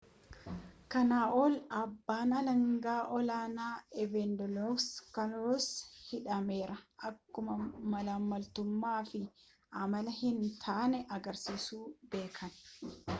kana 0.91 1.17
ol 1.43 1.55
abbaan 1.81 2.31
alanga 2.39 2.95
olaanaan 3.17 3.83
evangelos 4.05 4.85
kaluwosis 5.15 5.75
hidhameera 6.07 6.77
akkuma 7.11 7.53
maalammaltumaa 7.95 8.97
fi 9.11 9.23
amala 9.85 10.17
hin 10.23 10.37
taane 10.65 11.07
agarsiisu 11.19 11.81
beeken 12.15 12.61